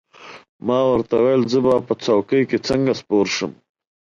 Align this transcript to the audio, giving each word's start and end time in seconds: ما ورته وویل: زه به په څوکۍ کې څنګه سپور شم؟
ما 0.67 0.79
ورته 0.91 1.13
وویل: 1.17 1.43
زه 1.53 1.59
به 1.65 1.73
په 1.87 1.93
څوکۍ 2.03 2.41
کې 2.49 2.57
څنګه 2.67 2.91
سپور 2.99 3.25
شم؟ 3.35 3.51